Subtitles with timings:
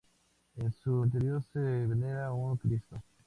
[0.55, 3.03] En su interior se venera un Cristo.